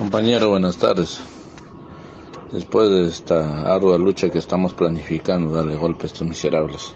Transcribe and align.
Compañero, 0.00 0.48
buenas 0.48 0.78
tardes. 0.78 1.20
Después 2.50 2.88
de 2.88 3.06
esta 3.06 3.70
ardua 3.70 3.98
lucha 3.98 4.30
que 4.30 4.38
estamos 4.38 4.72
planificando, 4.72 5.52
darle 5.54 5.76
golpe 5.76 6.04
a 6.04 6.06
estos 6.06 6.26
miserables, 6.26 6.94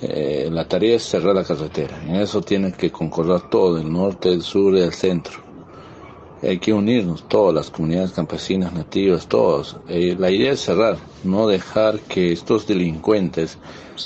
eh, 0.00 0.48
la 0.52 0.68
tarea 0.68 0.94
es 0.94 1.02
cerrar 1.02 1.34
la 1.34 1.42
carretera. 1.42 2.00
En 2.04 2.14
eso 2.14 2.42
tiene 2.42 2.70
que 2.70 2.92
concordar 2.92 3.50
todo, 3.50 3.76
el 3.76 3.92
norte, 3.92 4.28
el 4.28 4.42
sur 4.42 4.76
y 4.76 4.82
el 4.82 4.92
centro. 4.92 5.40
Hay 6.40 6.60
que 6.60 6.72
unirnos, 6.72 7.26
todas 7.26 7.52
las 7.52 7.70
comunidades 7.72 8.12
campesinas, 8.12 8.72
nativas, 8.72 9.26
todos. 9.26 9.76
Eh, 9.88 10.14
la 10.16 10.30
idea 10.30 10.52
es 10.52 10.60
cerrar, 10.60 10.96
no 11.24 11.48
dejar 11.48 11.98
que 12.02 12.30
estos 12.30 12.68
delincuentes 12.68 13.58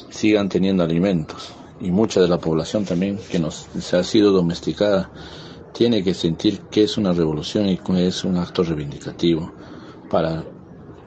sigan 0.09 0.49
teniendo 0.49 0.83
alimentos. 0.83 1.53
Y 1.83 1.91
mucha 1.91 2.23
de 2.23 2.29
la 2.29 2.39
población 2.39 2.87
también 2.87 3.19
que 3.31 3.39
nos 3.39 3.67
se 3.79 3.99
ha 3.99 4.05
sido 4.05 4.33
domesticada 4.33 5.11
tiene 5.75 6.05
que 6.05 6.15
sentir 6.15 6.61
que 6.71 6.85
es 6.85 6.97
una 6.97 7.13
revolución 7.13 7.69
y 7.69 7.77
que 7.79 8.07
es 8.07 8.23
un 8.25 8.37
acto 8.37 8.63
reivindicativo 8.63 9.53
para 10.09 10.45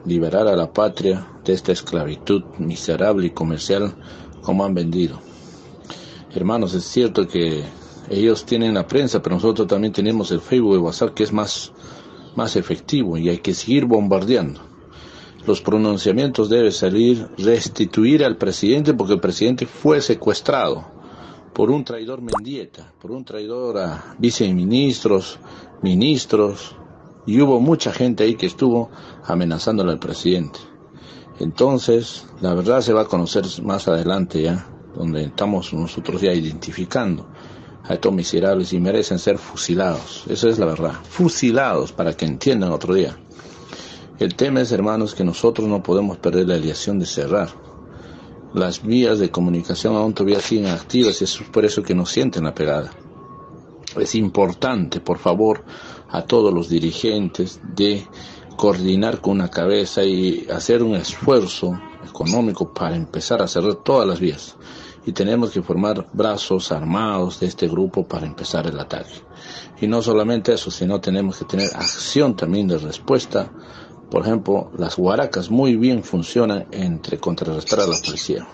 liberar 0.04 0.46
a 0.46 0.54
la 0.54 0.70
patria 0.70 1.26
de 1.42 1.54
esta 1.54 1.72
esclavitud 1.72 2.44
miserable 2.58 3.26
y 3.26 3.30
comercial 3.30 3.94
como 4.42 4.64
han 4.66 4.74
vendido. 4.74 5.20
Hermanos, 6.34 6.74
es 6.74 6.84
cierto 6.84 7.26
que 7.26 7.64
ellos 8.10 8.44
tienen 8.44 8.74
la 8.74 8.86
prensa, 8.86 9.22
pero 9.22 9.36
nosotros 9.36 9.66
también 9.66 9.92
tenemos 9.94 10.30
el 10.30 10.40
Facebook 10.40 10.74
y 10.74 10.78
WhatsApp 10.78 11.14
que 11.14 11.22
es 11.24 11.32
más, 11.32 11.72
más 12.36 12.54
efectivo 12.54 13.16
y 13.16 13.30
hay 13.30 13.38
que 13.38 13.54
seguir 13.54 13.86
bombardeando. 13.86 14.60
Los 15.46 15.62
pronunciamientos 15.62 16.50
deben 16.50 16.72
salir, 16.72 17.26
restituir 17.38 18.22
al 18.22 18.36
presidente 18.36 18.92
porque 18.92 19.14
el 19.14 19.20
presidente 19.20 19.64
fue 19.64 20.02
secuestrado 20.02 20.97
por 21.52 21.70
un 21.70 21.84
traidor 21.84 22.20
Mendieta, 22.20 22.92
por 23.00 23.10
un 23.10 23.24
traidor 23.24 23.78
a 23.78 24.14
viceministros, 24.18 25.38
ministros, 25.82 26.76
y 27.26 27.40
hubo 27.40 27.60
mucha 27.60 27.92
gente 27.92 28.24
ahí 28.24 28.36
que 28.36 28.46
estuvo 28.46 28.90
amenazándole 29.24 29.92
al 29.92 29.98
presidente. 29.98 30.58
Entonces, 31.40 32.26
la 32.40 32.54
verdad 32.54 32.80
se 32.80 32.92
va 32.92 33.02
a 33.02 33.06
conocer 33.06 33.44
más 33.62 33.86
adelante 33.86 34.42
ya, 34.42 34.66
donde 34.94 35.24
estamos 35.24 35.72
nosotros 35.72 36.20
ya 36.20 36.32
identificando 36.32 37.28
a 37.84 37.94
estos 37.94 38.12
miserables 38.12 38.72
y 38.72 38.80
merecen 38.80 39.18
ser 39.18 39.38
fusilados. 39.38 40.24
Esa 40.28 40.48
es 40.48 40.58
la 40.58 40.66
verdad. 40.66 40.94
Fusilados 41.08 41.92
para 41.92 42.16
que 42.16 42.24
entiendan 42.24 42.72
otro 42.72 42.94
día. 42.94 43.16
El 44.18 44.34
tema 44.34 44.60
es, 44.62 44.72
hermanos, 44.72 45.14
que 45.14 45.22
nosotros 45.22 45.68
no 45.68 45.82
podemos 45.82 46.18
perder 46.18 46.48
la 46.48 46.54
aliación 46.54 46.98
de 46.98 47.06
cerrar 47.06 47.50
las 48.54 48.82
vías 48.82 49.18
de 49.18 49.30
comunicación 49.30 49.94
aún 49.96 50.14
todavía 50.14 50.40
siguen 50.40 50.66
activas 50.66 51.20
y 51.20 51.24
es 51.24 51.38
por 51.52 51.64
eso 51.64 51.82
que 51.82 51.94
nos 51.94 52.10
sienten 52.10 52.44
la 52.44 52.54
pegada. 52.54 52.90
Es 53.96 54.14
importante, 54.14 55.00
por 55.00 55.18
favor, 55.18 55.64
a 56.10 56.22
todos 56.22 56.52
los 56.52 56.68
dirigentes 56.68 57.60
de 57.74 58.06
coordinar 58.56 59.20
con 59.20 59.34
una 59.34 59.48
cabeza 59.50 60.02
y 60.02 60.46
hacer 60.52 60.82
un 60.82 60.94
esfuerzo 60.96 61.78
económico 62.04 62.72
para 62.72 62.96
empezar 62.96 63.42
a 63.42 63.48
cerrar 63.48 63.76
todas 63.76 64.06
las 64.06 64.20
vías. 64.20 64.56
Y 65.06 65.12
tenemos 65.12 65.50
que 65.50 65.62
formar 65.62 66.06
brazos 66.12 66.70
armados 66.70 67.40
de 67.40 67.46
este 67.46 67.66
grupo 67.68 68.06
para 68.06 68.26
empezar 68.26 68.66
el 68.66 68.78
ataque. 68.78 69.14
Y 69.80 69.86
no 69.86 70.02
solamente 70.02 70.52
eso, 70.52 70.70
sino 70.70 71.00
tenemos 71.00 71.38
que 71.38 71.44
tener 71.44 71.68
acción 71.74 72.36
también 72.36 72.66
de 72.68 72.78
respuesta 72.78 73.50
por 74.10 74.22
ejemplo, 74.22 74.70
las 74.76 74.96
huaracas 74.96 75.50
muy 75.50 75.76
bien 75.76 76.02
funcionan 76.02 76.66
entre 76.70 77.18
contrarrestar 77.18 77.80
a 77.80 77.86
la 77.86 77.96
policía. 78.04 78.46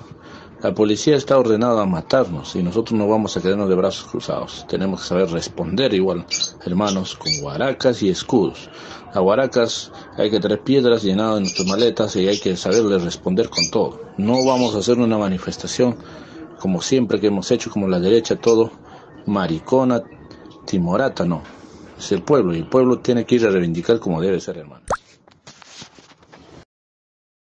La 0.63 0.75
policía 0.75 1.15
está 1.15 1.39
ordenada 1.39 1.83
a 1.83 1.87
matarnos 1.87 2.57
y 2.57 2.63
nosotros 2.63 2.99
no 2.99 3.07
vamos 3.07 3.37
a 3.37 3.43
quedarnos 3.43 3.69
de 3.69 3.75
brazos 3.75 4.11
cruzados. 4.11 4.65
Tenemos 4.67 5.03
que 5.03 5.09
saber 5.09 5.31
responder 5.31 5.93
igual, 5.93 6.25
hermanos, 6.65 7.17
con 7.17 7.31
huaracas 7.43 8.03
y 8.03 8.09
escudos. 8.09 8.71
A 9.13 9.21
huaracas 9.21 9.93
hay 10.17 10.31
que 10.31 10.41
traer 10.41 10.63
piedras 10.63 11.03
llenadas 11.03 11.37
en 11.37 11.43
nuestras 11.43 11.69
maletas 11.69 12.17
y 12.17 12.27
hay 12.27 12.41
que 12.41 12.57
saberle 12.57 12.99
responder 12.99 13.51
con 13.51 13.69
todo. 13.71 14.01
No 14.17 14.45
vamos 14.45 14.75
a 14.75 14.79
hacer 14.79 14.99
una 14.99 15.19
manifestación 15.19 15.97
como 16.59 16.81
siempre 16.81 17.21
que 17.21 17.27
hemos 17.27 17.51
hecho, 17.51 17.71
como 17.71 17.87
la 17.87 18.01
derecha, 18.01 18.37
todo 18.37 18.71
maricona, 19.27 20.03
timorata, 20.65 21.27
no. 21.27 21.43
Es 21.99 22.11
el 22.13 22.23
pueblo 22.23 22.55
y 22.55 22.59
el 22.61 22.67
pueblo 22.67 23.01
tiene 23.01 23.27
que 23.27 23.35
ir 23.35 23.47
a 23.47 23.51
reivindicar 23.51 24.01
como 24.01 24.21
debe 24.21 24.41
ser, 24.41 24.57
hermano. 24.57 24.83